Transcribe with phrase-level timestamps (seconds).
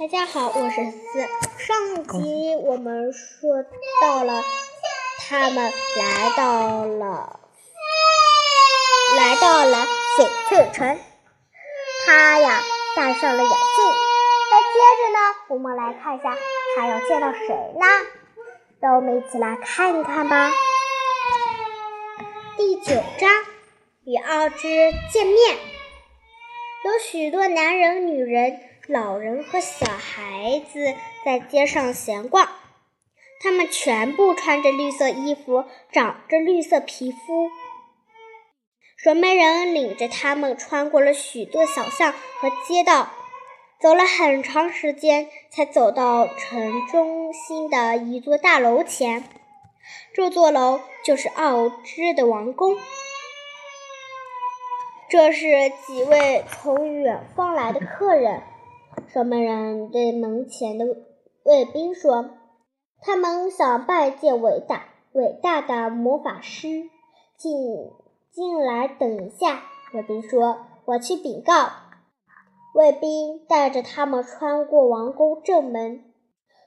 [0.00, 1.28] 大家好，我是思。
[1.58, 3.62] 上集我们说
[4.00, 4.42] 到了，
[5.18, 7.38] 他们来到了，
[9.18, 9.76] 来到了
[10.16, 10.98] 翡翠城。
[12.06, 12.62] 他呀
[12.96, 13.58] 戴上了眼镜。
[14.50, 15.18] 那接着呢，
[15.50, 16.34] 我们来看一下
[16.74, 17.48] 他要见到谁
[17.78, 17.86] 呢？
[18.80, 20.50] 让我们一起来看一看吧。
[22.56, 23.30] 第九章
[24.06, 25.58] 与奥芝见面，
[26.86, 28.69] 有许多男人、女人。
[28.90, 32.48] 老人和小孩子在街上闲逛，
[33.40, 37.48] 他们全部穿着绿色衣服，长着绿色皮肤。
[38.96, 43.10] 守门人领着他们穿过了许多小巷和街道，
[43.80, 49.22] 走了很长时间，才走到城中心的一座大楼前。
[50.12, 52.76] 这座楼就是奥芝的王宫。
[55.08, 58.42] 这是几位从远方来的客人。
[59.12, 60.84] 守门人对门前的
[61.42, 62.30] 卫兵说
[63.02, 66.88] ：“他们想拜见伟大伟大的魔法师，
[67.36, 67.50] 请
[68.30, 71.70] 进来等一下。”卫兵说：“我去禀告。”
[72.72, 76.04] 卫兵带着他们穿过王宫正门，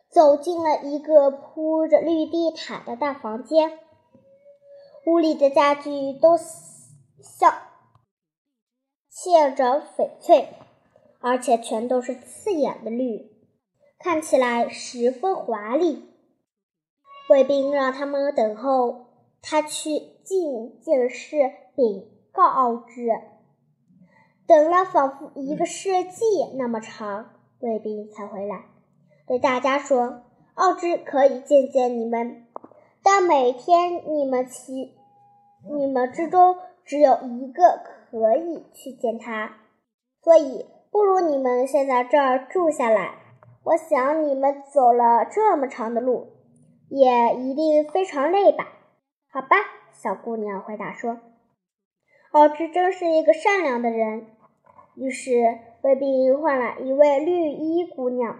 [0.09, 3.79] 走进了一个铺着绿地毯的大房间。
[5.05, 7.53] 屋里的家具都镶
[9.09, 10.49] 嵌着翡翠。
[11.25, 13.31] 而且全都是刺眼的绿，
[13.97, 16.09] 看起来十分华丽。
[17.29, 19.05] 卫兵让他们等候，
[19.41, 19.91] 他去
[20.25, 21.37] 进见室
[21.77, 23.07] 禀告奥芝。
[24.45, 26.25] 等了仿佛一个世纪
[26.57, 28.65] 那么长，卫兵才回来，
[29.25, 30.23] 对大家说
[30.55, 32.47] ：“奥芝可以见见你们，
[33.01, 34.91] 但每天你们其
[35.73, 37.79] 你们之中只有一个
[38.11, 39.55] 可以去见他，
[40.21, 43.15] 所以。”不如你们先在这儿住下来。
[43.63, 46.33] 我想你们走了这么长的路，
[46.87, 48.67] 也一定非常累吧？
[49.31, 49.57] 好吧，
[49.91, 51.17] 小姑娘回答说
[52.31, 54.27] ：“奥芝真是一个善良的人。”
[54.95, 55.31] 于是
[55.81, 58.37] 卫兵换了一位绿衣姑娘，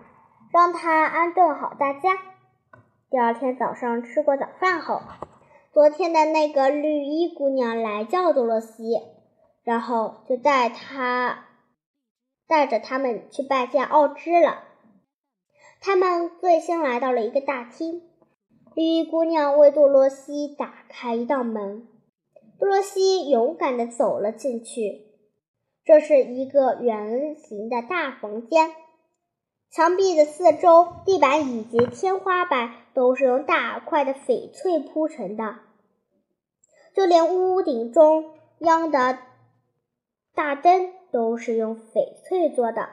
[0.51, 2.11] 让她安顿好大家。
[3.09, 5.01] 第二天早上吃过早饭后，
[5.71, 9.01] 昨天的那个绿衣姑娘来叫多罗西，
[9.63, 11.45] 然后就带她。
[12.53, 14.65] 带着他们去拜见奥芝了。
[15.81, 18.03] 他们最先来到了一个大厅，
[18.75, 21.87] 绿衣姑娘为多罗西打开一道门，
[22.59, 25.07] 多罗西勇敢地走了进去。
[25.83, 28.75] 这是一个圆形的大房间，
[29.71, 35.55] 墙壁的四周、地板以及天花板都是用大块的翡翠铺成的，
[36.93, 39.17] 就连屋顶中央的
[40.35, 40.93] 大灯。
[41.13, 42.89] 都是用翡翠做的，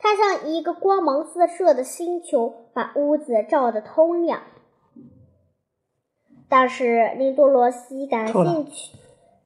[0.00, 4.42] 它像一个光芒四射的星球，把屋子照得通亮。
[6.48, 8.96] 但是令多罗西感兴趣，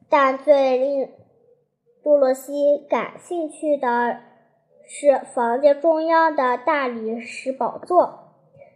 [0.09, 1.11] 但最令
[2.03, 4.21] 多罗西感兴趣的
[4.87, 8.33] 是房间中央的大理石宝座，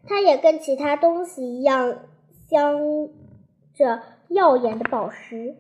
[0.07, 2.01] 它也跟其他东西一样
[2.51, 3.09] 镶
[3.75, 5.57] 着耀眼的宝石。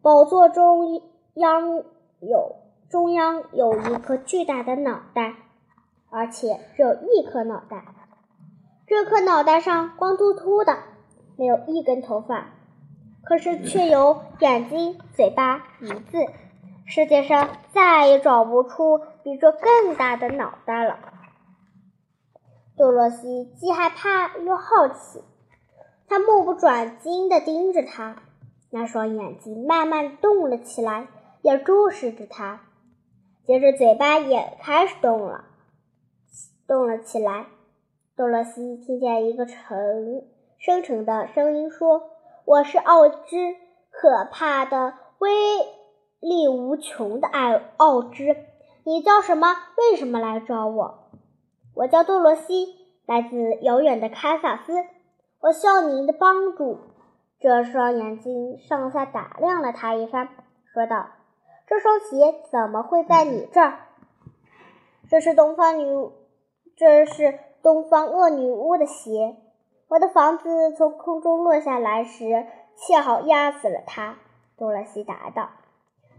[0.00, 1.02] 宝座中
[1.34, 1.82] 央
[2.20, 2.67] 有。
[2.90, 5.34] 中央有一颗巨大的脑袋，
[6.08, 7.84] 而且只有一颗脑袋。
[8.86, 10.78] 这颗脑袋上光秃秃的，
[11.36, 12.46] 没有一根头发，
[13.22, 16.18] 可是却有眼睛、嘴巴、鼻子。
[16.86, 20.98] 世界上再也找不出比这更大的脑袋了。
[22.74, 25.22] 多罗西既害怕又好奇，
[26.08, 28.22] 他目不转睛地盯着他，
[28.70, 31.08] 那双眼睛慢慢动了起来，
[31.42, 32.62] 也注视着他。
[33.48, 35.46] 接着，嘴巴也开始动了，
[36.66, 37.46] 动了起来。
[38.14, 40.22] 多罗西听见一个沉、
[40.58, 42.10] 深沉的声音说
[42.44, 43.36] ：“我是奥兹，
[43.90, 45.30] 可怕的、威
[46.20, 48.36] 力无穷的爱奥兹。
[48.84, 49.54] 你叫什么？
[49.78, 51.08] 为什么来找我
[51.74, 54.74] ？”“我叫多罗西，来自遥远的堪萨斯。
[55.40, 56.80] 我需要您的帮助。”
[57.40, 60.28] 这双眼睛上下打量了他一番，
[60.74, 61.06] 说道。
[61.68, 63.80] 这双鞋怎么会在你这儿？
[65.10, 66.10] 这是东方女，
[66.76, 69.36] 这是东方恶女巫的鞋。
[69.88, 74.16] 我的房子从空中落下来时，恰好压死了她。
[74.56, 75.50] 多萝西答道。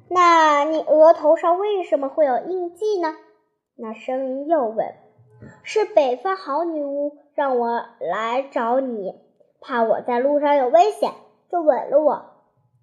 [0.07, 3.15] 那你额头上为什么会有印记呢？
[3.75, 4.93] 那声音又问。
[5.63, 9.15] 是北方好女巫让我来找你，
[9.61, 11.13] 怕我在路上有危险，
[11.51, 12.25] 就吻了我，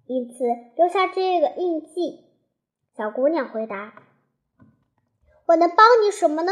[0.05, 0.43] 因此
[0.75, 2.26] 留下这个印记。
[2.97, 3.93] 小姑娘回答
[5.45, 6.51] ：“我能帮你什么呢？”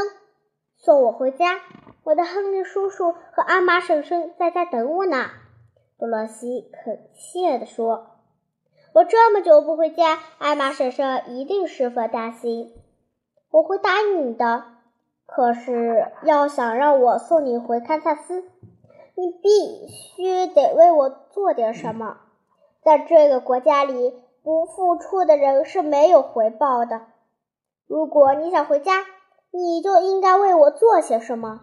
[0.77, 1.59] 送我回家。
[2.03, 5.25] 我的亨利叔叔和阿玛婶婶在家等我呢。”
[5.97, 8.11] 多萝西恳切地说。
[8.93, 12.75] “我这么久不回家，阿玛婶婶一定十分担心。
[13.49, 14.65] 我会答应你的。
[15.25, 18.43] 可是要想让我送你回堪萨斯，
[19.15, 22.19] 你必须得为我做点什么。
[22.83, 27.07] 在这个国家里，不付出的人是没有回报的。
[27.87, 29.03] 如果你想回家，
[29.49, 31.61] 你就应该为我做些什么。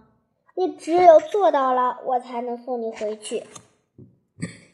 [0.56, 3.44] 你只有做到了，我才能送你回去。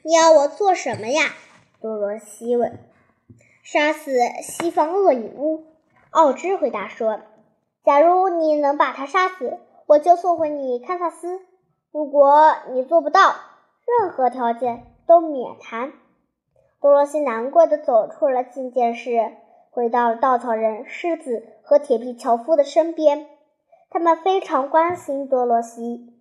[0.02, 1.20] 你要我做什么呀？
[1.82, 2.78] 多罗西问。
[3.62, 5.66] 杀死西方恶女巫。
[6.08, 7.20] 奥芝回答说
[7.84, 11.42] ：“假如你能把他杀死，我就送回你堪萨斯。
[11.92, 13.34] 如果你做不到，
[14.00, 15.92] 任何条件都免谈。”
[16.80, 19.36] 多罗西难过的走出了禁见室。
[19.70, 23.28] 回到了稻草人、狮子和铁皮樵夫的身边，
[23.90, 26.14] 他们非常关心多罗西。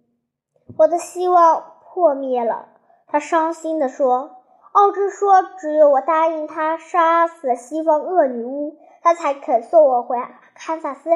[0.78, 2.68] 我的希望破灭了，
[3.08, 4.36] 他伤心地说。
[4.74, 10.18] 奥兹说：“只有我答应他杀死西方恶女巫，他才肯送我回
[10.54, 11.10] 堪萨斯。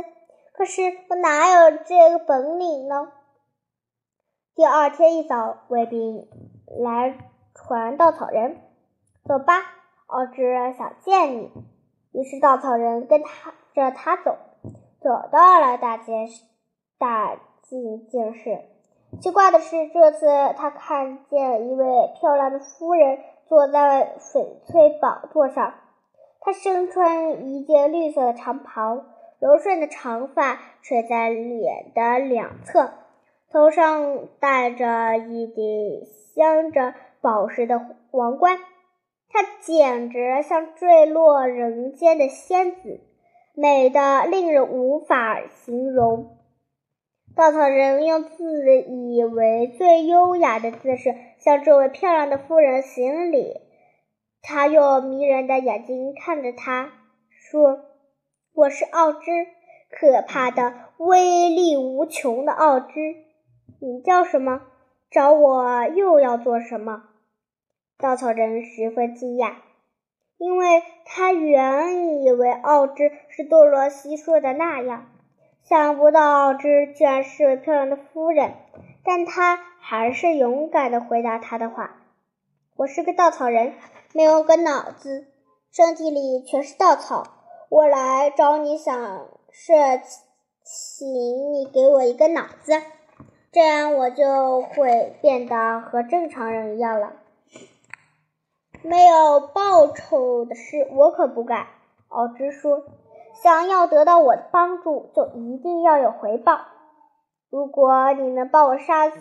[0.53, 3.11] 可是我哪有这个本领呢？”
[4.55, 6.27] 第二天一早，卫兵
[6.65, 7.15] 来
[7.53, 8.57] 传稻草人
[9.25, 9.53] ：“走吧，
[10.07, 10.33] 奥兹
[10.77, 11.51] 想见你。”
[12.13, 14.37] 于是稻草人跟他着他走，
[14.99, 16.27] 走到了大街
[16.99, 18.59] 大进进室。
[19.21, 20.27] 奇怪的是，这次
[20.57, 21.85] 他看见一位
[22.19, 25.73] 漂亮的夫人坐在翡翠宝座上。
[26.39, 29.03] 她身穿一件绿色的长袍，
[29.39, 32.91] 柔顺的长发垂在脸的两侧，
[33.51, 37.79] 头上戴着一顶镶着宝石的
[38.11, 38.57] 王冠。
[39.31, 42.99] 她简直像坠落人间的仙子，
[43.53, 46.37] 美的令人无法形容。
[47.33, 53.61] 稻草人用自以为最优雅的姿势向这位漂亮的夫人行礼。
[54.41, 56.91] 他用迷人的眼睛看着她，
[57.29, 57.79] 说
[58.53, 59.47] ：“我是奥芝，
[59.91, 63.15] 可怕的、威力无穷的奥芝。
[63.79, 64.63] 你叫什么？
[65.09, 67.03] 找我又要做什么？”
[68.01, 69.53] 稻草人十分惊讶，
[70.39, 75.05] 因为他原以为奥芝是多罗西说的那样，
[75.63, 78.53] 想不到奥芝居然是位漂亮的夫人。
[79.03, 81.95] 但他还是勇敢的回答他的话
[82.75, 83.73] ：“我是个稻草人，
[84.13, 85.27] 没有个脑子，
[85.71, 87.23] 身体里全是稻草。
[87.69, 89.73] 我来找你，想是
[90.63, 91.07] 请
[91.53, 92.73] 你给我一个脑子，
[93.51, 97.13] 这样我就会变得和正常人一样了。”
[98.83, 101.67] 没有报酬的事，我可不干。
[102.07, 102.83] 奥兹说
[103.41, 106.61] ：“想要得到我的帮助，就一定要有回报。
[107.49, 109.19] 如果你能帮我杀死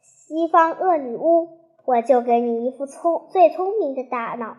[0.00, 1.48] 西方恶女巫，
[1.84, 4.56] 我就给你一副聪最聪明的大脑，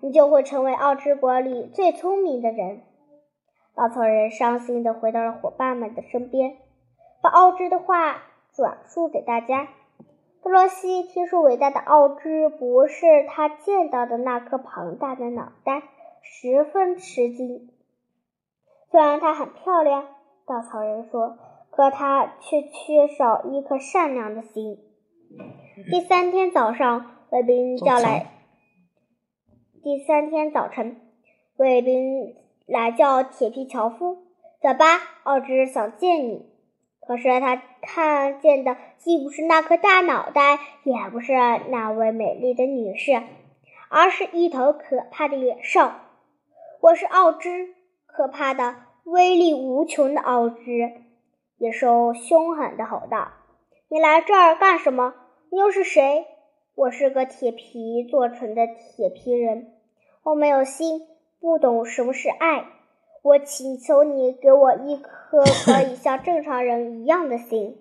[0.00, 2.80] 你就会成为奥之国里最聪明的人。”
[3.76, 6.56] 稻草人伤心地回到了伙伴们的身边，
[7.22, 9.68] 把奥兹的话转述给大家。
[10.42, 15.82] 多罗西听说伟大的奥兹不是他见到的那颗庞大的脑袋，
[16.22, 17.70] 十分吃惊。
[18.90, 20.06] 虽然她很漂亮，
[20.46, 21.36] 稻草人说，
[21.70, 24.78] 可她却缺少一颗善良的心。
[25.90, 28.26] 第三天早上，卫兵叫来。
[29.82, 30.96] 第三天早晨，
[31.56, 32.34] 卫兵
[32.66, 34.24] 来叫铁皮樵夫，
[34.60, 34.86] 走吧，
[35.22, 36.49] 奥兹想见你。
[37.06, 41.32] 可是他看见的既不是那颗大脑袋，也不是
[41.68, 43.22] 那位美丽的女士，
[43.88, 45.90] 而是一头可怕的野兽。
[46.80, 47.48] 我是奥兹，
[48.06, 50.62] 可怕的、威力无穷的奥兹。
[51.58, 53.32] 野兽凶狠地吼道
[53.88, 55.14] ：“你来这儿干什么？
[55.50, 56.26] 你又是谁？”
[56.76, 59.74] 我是个铁皮做成的铁皮人，
[60.22, 61.06] 我没有心，
[61.38, 62.64] 不懂什么是爱。
[63.22, 67.76] 我请求你给我一颗可以像正常人一样的心。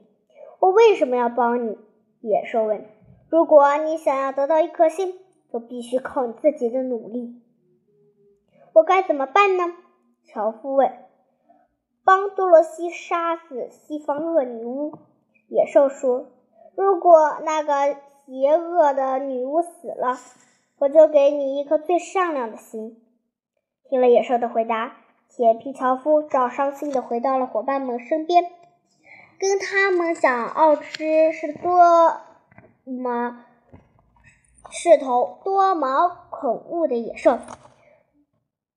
[0.59, 1.77] 我为什么要帮你？
[2.21, 2.85] 野兽问。
[3.29, 5.17] 如果你想要得到一颗心，
[5.53, 7.41] 就必须靠你自己的努力。
[8.73, 9.73] 我该怎么办呢？
[10.25, 10.91] 樵夫问。
[12.03, 14.97] 帮多罗西杀死西方恶女巫。
[15.47, 16.27] 野兽说。
[16.75, 20.17] 如果那个邪恶的女巫死了，
[20.79, 23.01] 我就给你一颗最善良的心。
[23.89, 24.97] 听了野兽的回答。
[25.29, 28.43] 铁皮樵夫找伤心的回到了伙伴们身边，
[29.39, 32.19] 跟他们讲奥兹是多
[32.83, 33.45] 么
[34.69, 37.39] 是头多毛恐怖的野兽，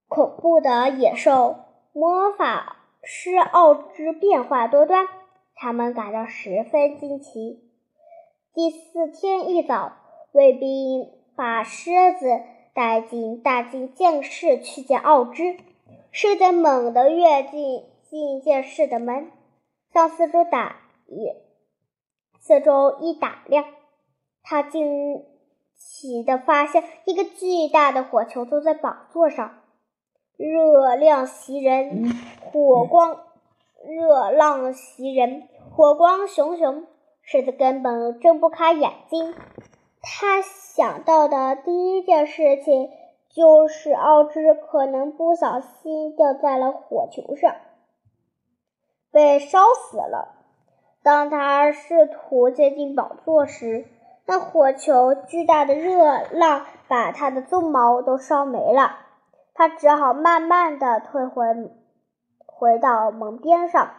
[0.06, 1.56] 恐怖的野兽，
[1.92, 5.08] 魔法师奥之变化多端，
[5.54, 7.60] 他们感到十分惊奇。
[8.54, 9.92] 第四天一早，
[10.32, 11.90] 卫兵把狮
[12.20, 12.42] 子
[12.74, 15.56] 带进大镜见室去见奥之。
[16.12, 19.30] 狮子猛地跃进进见室的门，
[19.94, 20.76] 向四周打
[21.06, 21.32] 一
[22.38, 23.64] 四周一打量，
[24.42, 25.24] 他惊
[25.74, 29.62] 奇的发现一个巨大的火球坐在宝座上，
[30.36, 33.24] 热量袭人，火光
[33.82, 36.86] 热浪袭人，火光熊熊。
[37.24, 39.34] 狮子根本睁不开眼睛，
[40.02, 42.90] 他想到的第一件事情
[43.34, 47.54] 就是奥之可能不小心掉在了火球上，
[49.10, 50.34] 被烧死了。
[51.02, 53.86] 当他试图接近宝座时，
[54.26, 58.98] 那火球巨大的热浪把他的鬃毛都烧没了，
[59.54, 61.42] 他只好慢慢的退回
[62.44, 63.92] 回到门边上。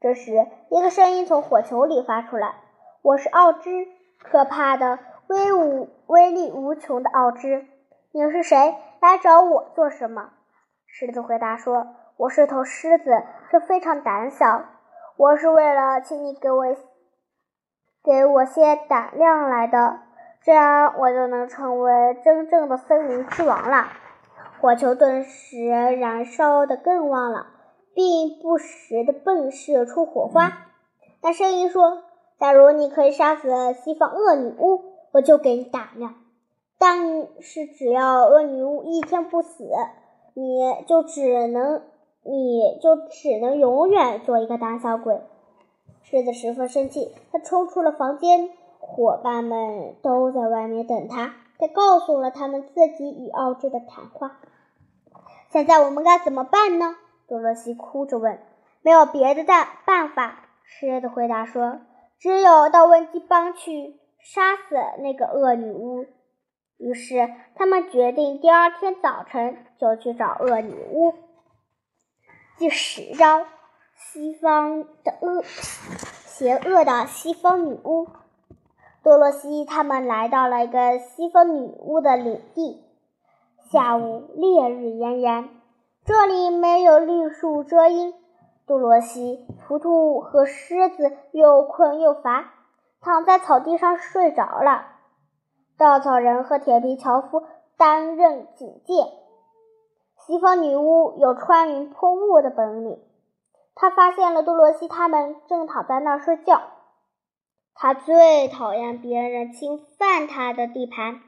[0.00, 2.56] 这时，一个声音从火球里发出来。
[3.02, 3.86] 我是奥之，
[4.18, 7.66] 可怕的、威武、威力无穷的奥之。
[8.12, 8.74] 你是谁？
[9.00, 10.30] 来找我做什么？
[10.88, 14.64] 狮子回答说：“我是头狮子，却非常胆小。
[15.16, 16.64] 我是为了请你给我
[18.02, 20.00] 给我些胆量来的，
[20.42, 23.86] 这样我就能成为真正的森林之王了。”
[24.60, 27.46] 火球顿时燃烧的更旺了，
[27.94, 30.66] 并不时地迸射出火花。
[31.22, 32.02] 那声音说。
[32.40, 36.14] 假如你可以杀死西方恶女巫，我就给你胆量。
[36.80, 39.68] 但是只要恶女巫一天不死，
[40.32, 41.82] 你就只能
[42.22, 45.20] 你就只能永远做一个胆小鬼。
[46.02, 48.50] 狮子十分生气，他冲出了房间。
[48.78, 51.34] 伙伴们都在外面等他。
[51.58, 54.38] 他告诉了他们自己与奥智的谈话。
[55.50, 56.96] 现在我们该怎么办呢？
[57.28, 58.40] 多萝西哭着问。
[58.80, 60.48] 没有别的办办法。
[60.64, 61.80] 狮子回答说。
[62.18, 66.06] 只有到温基邦去杀死那个恶女巫。
[66.80, 71.12] 于是他们决定第二天早晨就去找恶女巫。
[72.56, 73.44] 第十章：
[73.94, 78.08] 西方的恶，邪恶的西方女巫。
[79.02, 82.82] 多洛西他们来到了一个西方女巫的领地。
[83.70, 85.50] 下午烈日炎炎，
[86.06, 88.14] 这里没有绿树遮阴。
[88.66, 92.54] 多罗西、图图和狮子又困又乏，
[93.02, 94.89] 躺在草地上睡着了。
[95.80, 97.42] 稻草人和铁皮樵夫
[97.78, 98.94] 担任警戒。
[100.18, 102.98] 西方女巫有穿云破雾的本领，
[103.74, 106.60] 她发现了多罗西他们正躺在那儿睡觉。
[107.72, 111.22] 她最讨厌别人侵犯她的地盘，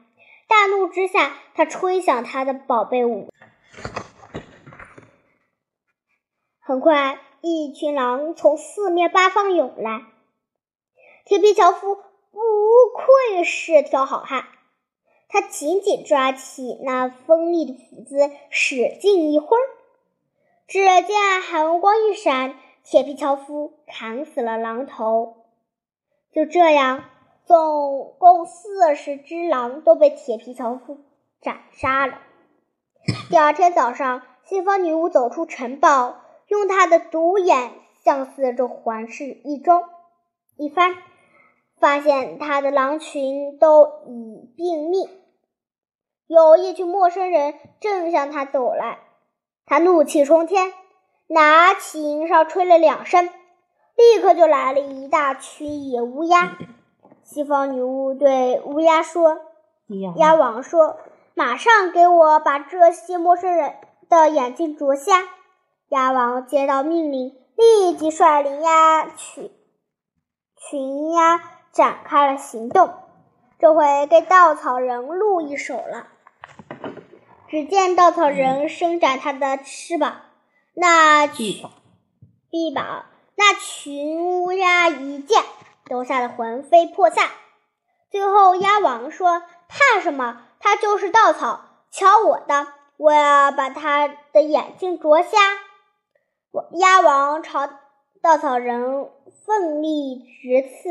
[0.47, 3.29] 大怒之下，她吹响她的宝贝舞。
[6.61, 7.19] 很快。
[7.45, 10.03] 一群狼从四面八方涌来，
[11.25, 11.97] 铁皮樵夫
[12.33, 12.39] 不
[12.93, 14.47] 愧是条好汉，
[15.29, 19.55] 他紧紧抓起那锋利的斧子，使劲一挥，
[20.67, 25.45] 只见寒光一闪，铁皮樵夫砍死了狼头。
[26.31, 27.05] 就这样，
[27.45, 31.01] 总共四十只狼都被铁皮樵夫
[31.39, 32.19] 斩杀了。
[33.29, 36.19] 第二天早上，西方女巫走出城堡。
[36.47, 37.71] 用她的独眼
[38.03, 39.85] 向四周环视一周
[40.57, 40.97] 一番，
[41.83, 45.09] 发现他的狼群都已病灭。
[46.27, 48.99] 有一群陌生人正向他走来，
[49.65, 50.71] 他怒气冲天，
[51.27, 56.57] 拿起银哨吹了两声，立刻就来了一大群野乌鸦。
[57.21, 59.41] 西方女巫对乌鸦说
[60.15, 60.95] ：“鸦王说，
[61.33, 63.75] 马上给我把这些陌生人
[64.07, 65.21] 的眼睛啄瞎。”
[65.91, 69.51] 鸭王接到命令，立即率领鸭群
[70.55, 72.93] 群鸭展开了行动。
[73.59, 76.07] 这回给稻草人露一手了。
[77.49, 80.21] 只见稻草人伸展他的翅膀，
[80.73, 81.69] 那群
[82.49, 85.43] 臂膀，那群乌鸦一见
[85.85, 87.29] 都吓得魂飞魄散。
[88.09, 90.41] 最后，鸭王说：“怕什么？
[90.59, 91.61] 他就是稻草，
[91.91, 92.67] 瞧我的！
[92.97, 95.37] 我要把他的眼睛啄瞎。”
[96.73, 97.69] 鸭王朝
[98.21, 99.09] 稻草人
[99.45, 100.89] 奋力直刺，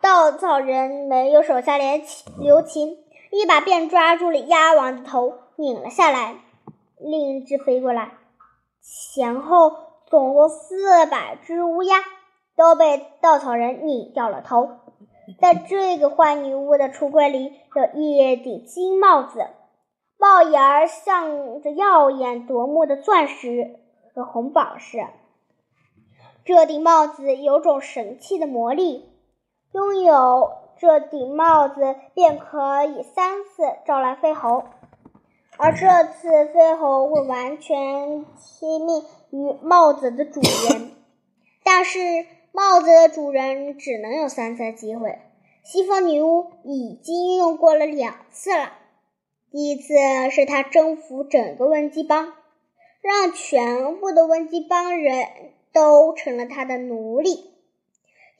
[0.00, 2.98] 稻草人没有手下留情，留情，
[3.30, 6.36] 一把便抓住了鸭王的头，拧了下来。
[6.98, 8.12] 另一只飞过来，
[8.80, 9.72] 前后
[10.06, 11.98] 总共四百只乌鸦
[12.56, 14.70] 都被稻草人拧掉了头。
[15.40, 19.46] 在这个坏女巫的橱柜里，有一顶金帽子，
[20.18, 23.76] 帽檐儿镶着耀眼夺目的钻石。
[24.12, 25.06] 和红宝石，
[26.44, 29.09] 这顶帽子有种神奇的魔力，
[29.72, 34.64] 拥有这顶帽子便可以三次招来飞猴，
[35.56, 40.90] 而这次飞猴会完全听命于帽子的主人。
[41.62, 42.00] 但是
[42.50, 45.20] 帽子的主人只能有三次机会，
[45.62, 48.72] 西方女巫已经用过了两次了。
[49.52, 49.94] 第一次
[50.30, 52.32] 是她征服整个温基邦，
[53.00, 55.26] 让全部的温基邦人
[55.72, 57.30] 都成了她的奴隶；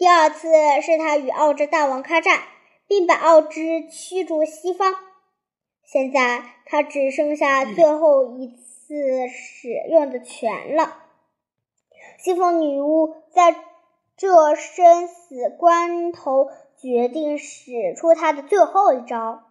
[0.01, 0.49] 第二次
[0.81, 2.41] 是他与奥之大王开战，
[2.87, 4.95] 并把奥之驱逐西方。
[5.85, 10.97] 现在他只剩下最后一次使用的权了。
[12.19, 13.55] 西方女巫在
[14.17, 19.43] 这生死关头决定使出她的最后一招，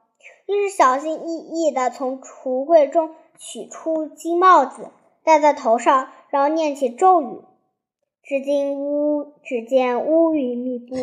[0.47, 4.89] 于是小心翼翼地从橱柜中取出金帽子，
[5.23, 7.43] 戴在头上，然后念起咒语。
[8.29, 10.95] 只见乌只见乌云密布，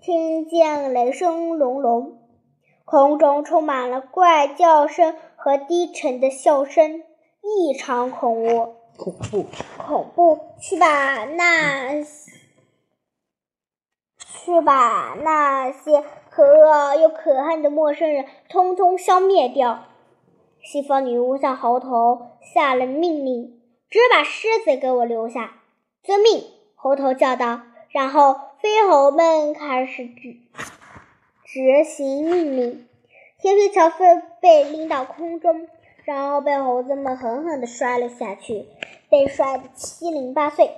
[0.00, 2.18] 听见雷声隆隆，
[2.84, 7.04] 空中充满了怪叫声和低沉的笑声，
[7.40, 8.74] 异常恐怖。
[8.96, 9.46] 恐怖，
[9.78, 10.40] 恐怖！
[10.58, 12.02] 去把那，
[14.18, 19.84] 去把那些可恶又可恨的陌生人通通消灭掉。
[20.60, 25.62] 西方女巫向猴头下了命令：“只把狮子给我留下。”
[26.06, 26.44] 遵命，
[26.76, 27.62] 猴头叫道。
[27.88, 30.36] 然后飞猴们开始执
[31.44, 32.86] 执行命令。
[33.40, 35.66] 铁皮桥飞被拎到空中，
[36.04, 38.68] 然后被猴子们狠狠地摔了下去。
[39.10, 40.76] 被摔得七零八碎。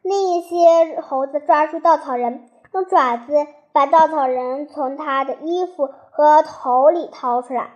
[0.00, 7.72] 另一些猴子抓住稻草人，用爪子把稻草人从他的衣服和头里掏出来，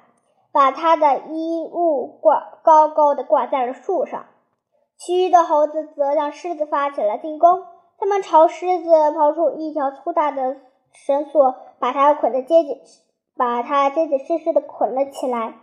[0.50, 4.24] 把他的衣物挂高高的挂在了树上。
[5.04, 7.64] 其余的猴子则向狮子发起了进攻，
[7.98, 10.58] 他们朝狮子抛出一条粗大的
[10.92, 12.80] 绳索，把它捆得结结，
[13.36, 15.54] 把它结结实实的捆了起来。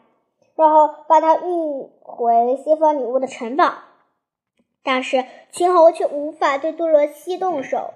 [0.56, 3.76] 然后把它运回西方女巫的城堡，
[4.84, 7.94] 但是群猴却无法对多罗西动手。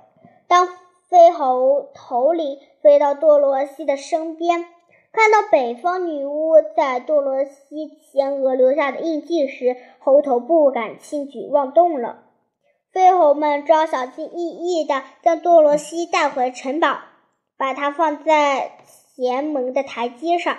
[0.48, 0.70] 当
[1.10, 4.66] 飞猴头领飞到多罗西的身边，
[5.14, 12.24] 看到北方女巫在多罗西前额留下的印记时，猴头不敢轻举妄动了。
[12.92, 16.98] 飞猴们只好小心翼翼地将多罗西带回城堡，
[17.58, 18.72] 把它放在
[19.16, 20.58] 前门的台阶上。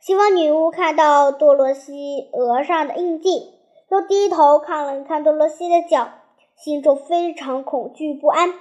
[0.00, 3.52] 西方女巫看到多罗西额上的印记，
[3.88, 6.08] 又低头看了看多罗西的脚，
[6.56, 8.52] 心中非常恐惧不安。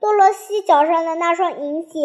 [0.00, 1.98] 多罗西脚上的那双银鞋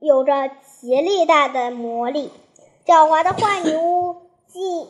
[0.00, 2.30] 有着极力大的魔力，
[2.86, 4.88] 狡猾的坏女巫继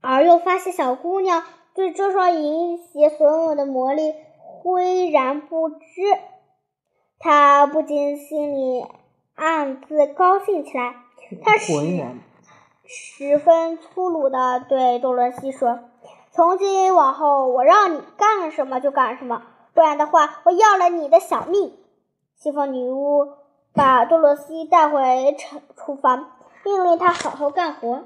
[0.00, 1.42] 而又发现小姑娘
[1.74, 5.78] 对这双银鞋所有的魔力浑然不知，
[7.18, 8.84] 她不禁心里
[9.34, 10.94] 暗自高兴起来。
[11.42, 11.72] 她十
[12.84, 15.78] 十分粗鲁的对多罗西说
[16.30, 21.72] ：“从今往后，我让你干什么就干什么，不然的话，我要了你的小命。”
[22.36, 23.28] 西方女巫
[23.74, 26.32] 把多罗西带回厨厨房，
[26.64, 28.04] 命令他好好干活。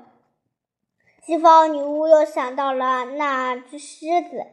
[1.22, 4.46] 西方女巫又想到了那只狮子，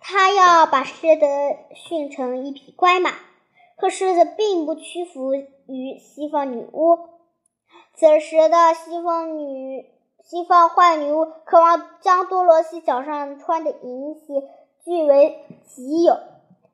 [0.00, 1.26] 她要把狮子
[1.74, 3.10] 训成一匹乖马，
[3.76, 7.08] 可狮子并不屈服于西方女巫。
[7.94, 9.84] 此时的西方女、
[10.22, 14.48] 西方坏女巫渴望将多罗西脚上穿的银鞋
[14.84, 16.16] 据为己有。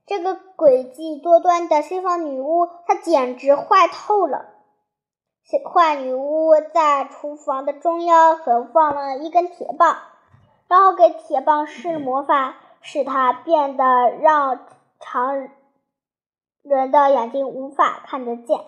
[0.09, 4.47] 这个诡计多端的西方女巫，她简直坏透了。
[5.73, 9.99] 坏女巫在厨房的中央横放了一根铁棒，
[10.66, 13.85] 然后给铁棒施了魔法，使它变得
[14.23, 14.66] 让
[14.99, 15.51] 常
[16.62, 18.61] 人的眼睛无法看得见。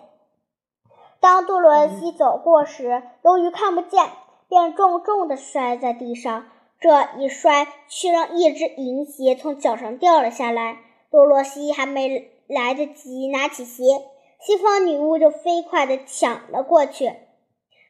[1.19, 4.09] 当杜罗西走过时，由于看不见，
[4.47, 6.45] 便重重地摔在地上。
[6.79, 10.77] 这一摔，却让一只银鞋从脚上掉了下来。
[11.11, 13.83] 多罗西还没来得及拿起鞋，
[14.39, 17.13] 西方女巫就飞快地抢了过去。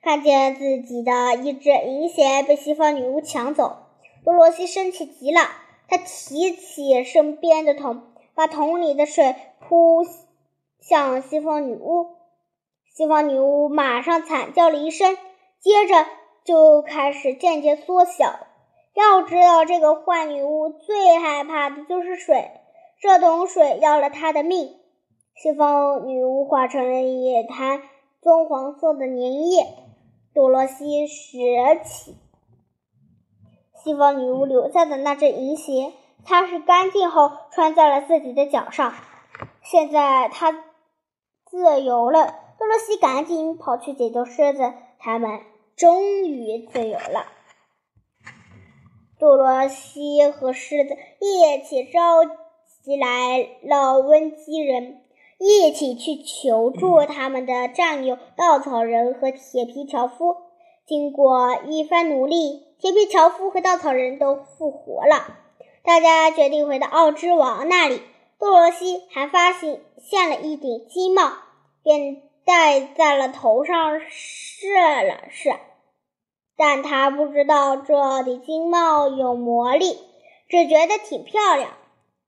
[0.02, 3.78] 看见自己的一只银鞋被西方女巫抢走，
[4.26, 5.42] 多罗西生气极了。
[5.88, 8.02] 他提起身边的桶，
[8.34, 10.04] 把桶里的水扑
[10.80, 12.08] 向西方女巫。
[12.96, 15.18] 西方女巫马上惨叫了一声，
[15.60, 16.08] 接着
[16.44, 18.48] 就开始渐渐缩小。
[18.94, 22.50] 要知道，这个坏女巫最害怕的就是水，
[23.02, 24.76] 这桶水要了他的命。
[25.34, 27.82] 西方女巫化成了一滩
[28.22, 29.66] 棕黄色的粘液。
[30.36, 31.36] 多罗西拾
[31.84, 32.16] 起
[33.84, 38.94] 西方女巫留下的那只银鞋，擦拭干净后穿在了自己的脚上。
[39.64, 40.52] 现在她
[41.46, 42.36] 自由了。
[42.60, 45.42] 多萝西赶紧跑去解救狮子，他们
[45.76, 47.26] 终于自由了。
[49.18, 52.24] 多萝西和狮子一起召
[52.84, 55.02] 集来了温基人，
[55.38, 60.38] 一起去求助他们的战友稻草人和铁皮樵夫。
[60.86, 65.38] 经过一番努力，铁皮樵夫和稻草人都复活了。
[65.84, 68.02] 大家决定回到奥之王那里。
[68.40, 71.32] 多萝西还发现现了一顶金帽，
[71.84, 72.24] 便。
[72.44, 75.54] 戴在了头上试了试，
[76.58, 80.00] 但他不知道这顶金帽有魔力，
[80.50, 81.70] 只觉得挺漂亮。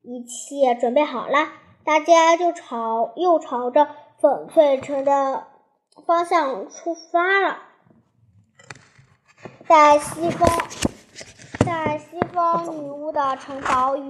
[0.03, 1.47] 一切准备好了，
[1.85, 3.87] 大家就朝又朝着
[4.21, 5.47] 翡翠城的
[6.05, 7.57] 方向出发了。
[9.65, 10.49] 在西方，
[11.65, 14.03] 在西方女巫的城堡与。